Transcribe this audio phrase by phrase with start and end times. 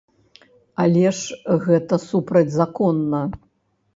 [0.83, 3.21] Але ж гэта супрацьзаконна!